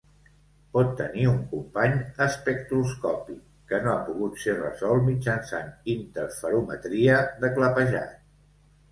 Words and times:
Pot 0.75 0.87
tenir 0.99 1.25
un 1.31 1.35
company 1.49 1.91
espectroscòpic 2.25 3.43
que 3.71 3.79
no 3.83 3.91
ha 3.91 3.99
pogut 4.07 4.39
ser 4.43 4.55
resolt 4.61 5.05
mitjançant 5.09 5.69
interferometria 5.95 7.19
de 7.45 7.51
clapejat. 7.59 8.17